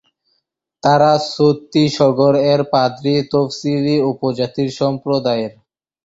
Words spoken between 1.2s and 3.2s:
ছত্তিশগড়-এর পাদ্রী